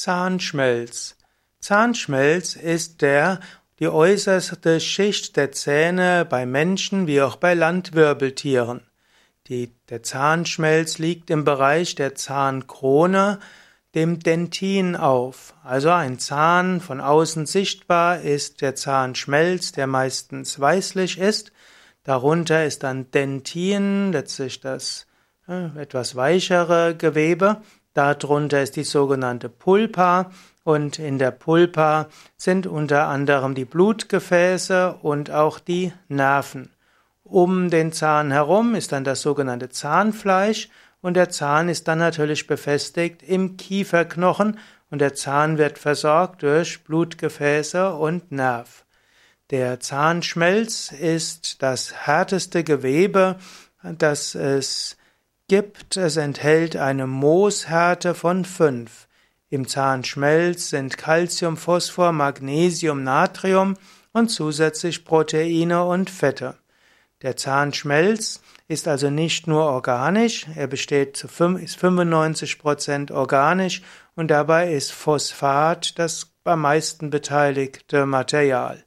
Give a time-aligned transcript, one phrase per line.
[0.00, 1.18] Zahnschmelz.
[1.60, 3.38] Zahnschmelz ist der,
[3.80, 8.80] die äußerste Schicht der Zähne bei Menschen wie auch bei Landwirbeltieren.
[9.48, 13.40] Die, der Zahnschmelz liegt im Bereich der Zahnkrone,
[13.94, 15.52] dem Dentin auf.
[15.62, 21.52] Also ein Zahn von außen sichtbar ist der Zahnschmelz, der meistens weißlich ist.
[22.04, 25.06] Darunter ist dann Dentin, letztlich das
[25.46, 27.60] äh, etwas weichere Gewebe.
[27.94, 30.30] Darunter ist die sogenannte Pulpa
[30.62, 36.70] und in der Pulpa sind unter anderem die Blutgefäße und auch die Nerven.
[37.24, 40.68] Um den Zahn herum ist dann das sogenannte Zahnfleisch
[41.00, 44.58] und der Zahn ist dann natürlich befestigt im Kieferknochen
[44.90, 48.84] und der Zahn wird versorgt durch Blutgefäße und Nerv.
[49.50, 53.36] Der Zahnschmelz ist das härteste Gewebe,
[53.82, 54.96] das es
[55.50, 55.96] gibt.
[55.96, 59.08] Es enthält eine Mooshärte von fünf.
[59.48, 63.76] Im Zahnschmelz sind Calcium, Phosphor, Magnesium, Natrium
[64.12, 66.54] und zusätzlich Proteine und Fette.
[67.22, 73.82] Der Zahnschmelz ist also nicht nur organisch, er besteht zu 95% organisch
[74.14, 78.84] und dabei ist Phosphat das am meisten beteiligte Material.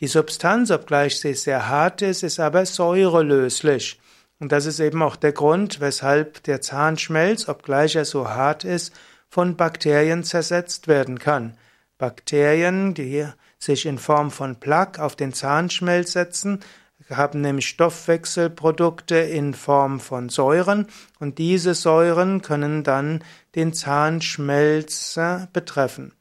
[0.00, 4.00] Die Substanz, obgleich sie sehr hart ist, ist aber säurelöslich.
[4.42, 8.92] Und das ist eben auch der Grund, weshalb der Zahnschmelz, obgleich er so hart ist,
[9.28, 11.56] von Bakterien zersetzt werden kann.
[11.96, 13.24] Bakterien, die
[13.60, 16.58] sich in Form von Plaque auf den Zahnschmelz setzen,
[17.08, 20.88] haben nämlich Stoffwechselprodukte in Form von Säuren
[21.20, 23.22] und diese Säuren können dann
[23.54, 25.20] den Zahnschmelz
[25.52, 26.16] betreffen.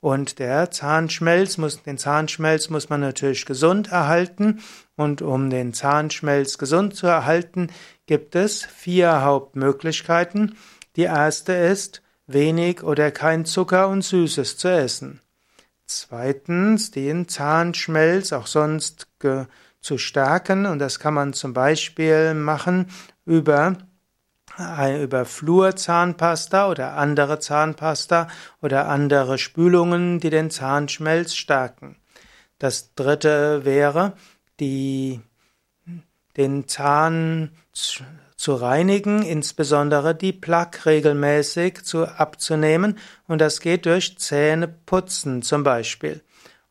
[0.00, 4.60] Und der Zahnschmelz muss, den Zahnschmelz muss man natürlich gesund erhalten.
[4.96, 7.68] Und um den Zahnschmelz gesund zu erhalten,
[8.06, 10.56] gibt es vier Hauptmöglichkeiten.
[10.96, 15.20] Die erste ist, wenig oder kein Zucker und Süßes zu essen.
[15.86, 19.08] Zweitens, den Zahnschmelz auch sonst
[19.80, 20.66] zu stärken.
[20.66, 22.90] Und das kann man zum Beispiel machen
[23.24, 23.76] über
[24.58, 28.28] über Flurzahnpasta oder andere Zahnpasta
[28.62, 31.96] oder andere Spülungen, die den Zahnschmelz stärken.
[32.58, 34.14] Das dritte wäre,
[34.60, 35.20] die,
[36.36, 37.50] den Zahn
[38.36, 46.22] zu reinigen, insbesondere die Plaque regelmäßig zu abzunehmen und das geht durch Zähneputzen zum Beispiel.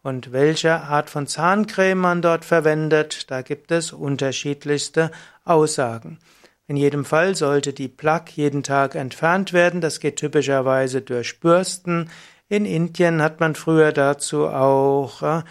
[0.02, 5.10] Und welche Art von Zahncreme man dort verwendet, da gibt es unterschiedlichste
[5.44, 6.20] Aussagen.
[6.68, 9.82] In jedem Fall sollte die Plaque jeden Tag entfernt werden.
[9.82, 12.10] Das geht typischerweise durch Bürsten.
[12.48, 15.44] In Indien hat man früher dazu auch äh,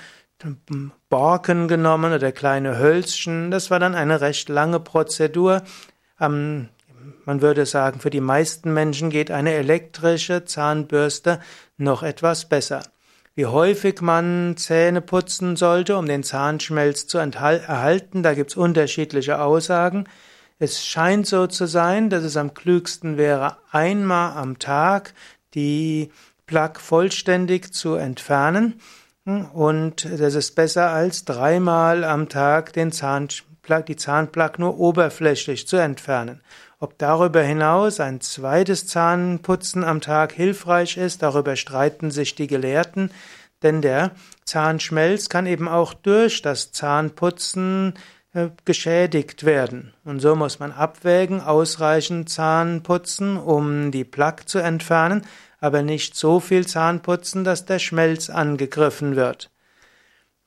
[1.08, 3.50] Borken genommen oder kleine Hölzchen.
[3.50, 5.62] Das war dann eine recht lange Prozedur.
[6.18, 6.68] Man
[7.26, 11.40] würde sagen, für die meisten Menschen geht eine elektrische Zahnbürste
[11.76, 12.82] noch etwas besser.
[13.34, 20.06] Wie häufig man Zähne putzen sollte, um den Zahnschmelz zu erhalten, da gibt's unterschiedliche Aussagen.
[20.58, 25.12] Es scheint so zu sein, dass es am klügsten wäre, einmal am Tag
[25.54, 26.12] die
[26.46, 28.80] Plaque vollständig zu entfernen.
[29.24, 35.76] Und das ist besser als dreimal am Tag den Zahnplak, die Zahnplaque nur oberflächlich zu
[35.76, 36.40] entfernen.
[36.78, 43.10] Ob darüber hinaus ein zweites Zahnputzen am Tag hilfreich ist, darüber streiten sich die Gelehrten,
[43.62, 44.10] denn der
[44.44, 47.94] Zahnschmelz kann eben auch durch das Zahnputzen
[48.64, 49.94] geschädigt werden.
[50.04, 55.22] Und so muss man abwägen, ausreichend Zahnputzen, um die Plaque zu entfernen,
[55.60, 59.50] aber nicht so viel Zahnputzen, dass der Schmelz angegriffen wird.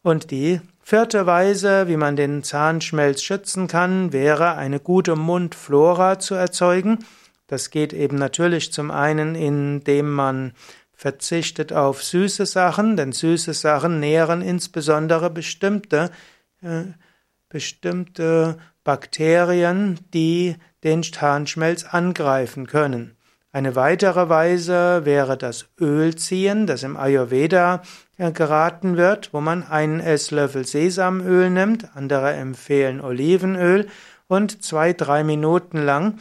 [0.03, 6.36] Und die vierte Weise, wie man den Zahnschmelz schützen kann, wäre eine gute Mundflora zu
[6.36, 7.00] erzeugen.
[7.48, 10.54] Das geht eben natürlich zum einen, indem man
[10.94, 16.12] verzichtet auf süße Sachen, denn süße Sachen nähren insbesondere bestimmte
[16.62, 16.86] äh,
[17.50, 23.16] bestimmte Bakterien, die den Zahnschmelz angreifen können.
[23.52, 27.81] Eine weitere Weise wäre das Ölziehen, das im Ayurveda
[28.18, 33.88] geraten wird, wo man einen Esslöffel Sesamöl nimmt, andere empfehlen Olivenöl
[34.27, 36.19] und zwei, drei Minuten lang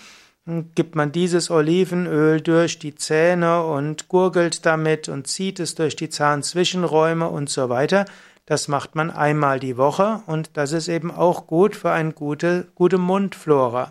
[0.75, 6.09] gibt man dieses Olivenöl durch die Zähne und gurgelt damit und zieht es durch die
[6.09, 8.05] Zahnzwischenräume und so weiter.
[8.47, 12.69] Das macht man einmal die Woche und das ist eben auch gut für eine gute,
[12.77, 13.91] gute Mundflora.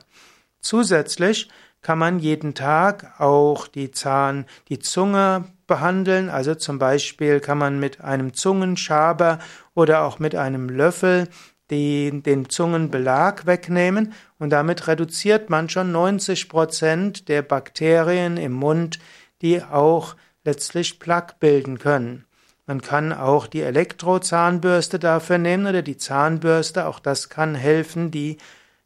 [0.61, 1.49] Zusätzlich
[1.81, 6.29] kann man jeden Tag auch die Zahn, die Zunge behandeln.
[6.29, 9.39] Also zum Beispiel kann man mit einem Zungenschaber
[9.75, 11.27] oder auch mit einem Löffel
[11.69, 18.99] die, den Zungenbelag wegnehmen und damit reduziert man schon 90 Prozent der Bakterien im Mund,
[19.41, 22.24] die auch letztlich Plaque bilden können.
[22.67, 28.37] Man kann auch die Elektrozahnbürste dafür nehmen oder die Zahnbürste, auch das kann helfen, die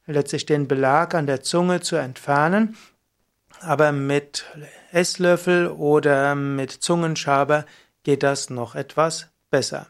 [0.06, 2.76] letztlich den Belag an der Zunge zu entfernen.
[3.62, 4.46] Aber mit
[4.92, 7.66] Esslöffel oder mit Zungenschaber
[8.04, 9.88] geht das noch etwas besser.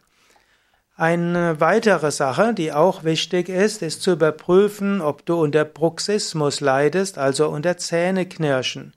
[0.95, 7.18] Eine weitere Sache, die auch wichtig ist, ist zu überprüfen, ob du unter Bruxismus leidest,
[7.18, 8.94] also unter Zähneknirschen.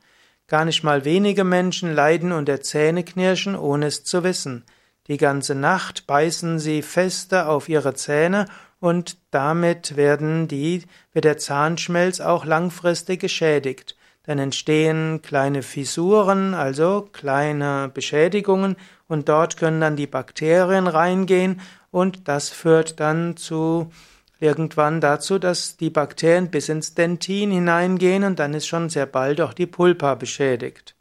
[0.48, 4.64] Gar nicht mal wenige Menschen leiden unter Zähneknirschen, ohne es zu wissen.
[5.08, 8.46] Die ganze Nacht beißen sie feste auf ihre Zähne
[8.78, 10.82] und damit werden die,
[11.12, 13.96] wird der Zahnschmelz auch langfristig geschädigt.
[14.24, 18.76] Dann entstehen kleine Fissuren, also kleine Beschädigungen,
[19.08, 21.60] und dort können dann die Bakterien reingehen,
[21.90, 23.90] und das führt dann zu
[24.38, 29.40] irgendwann dazu, dass die Bakterien bis ins Dentin hineingehen, und dann ist schon sehr bald
[29.40, 30.94] auch die Pulpa beschädigt.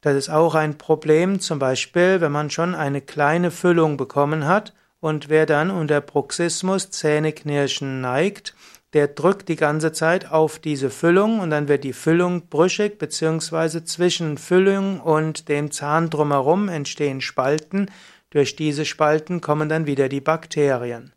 [0.00, 4.72] Das ist auch ein Problem, zum Beispiel, wenn man schon eine kleine Füllung bekommen hat
[5.00, 8.54] und wer dann unter Bruxismus Zähneknirschen neigt,
[8.92, 13.84] der drückt die ganze Zeit auf diese Füllung und dann wird die Füllung brüchig, beziehungsweise
[13.84, 17.90] zwischen Füllung und dem Zahn drumherum entstehen Spalten.
[18.30, 21.12] Durch diese Spalten kommen dann wieder die Bakterien.